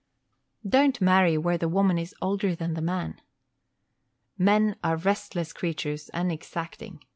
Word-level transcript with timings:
Don't 0.67 0.99
marry 0.99 1.37
where 1.37 1.59
the 1.59 1.69
woman 1.69 1.99
is 1.99 2.15
older 2.23 2.55
than 2.55 2.73
the 2.73 2.81
man. 2.81 3.21
Men 4.35 4.75
are 4.83 4.97
restless 4.97 5.53
creatures 5.53 6.09
and 6.09 6.31
exacting. 6.31 7.03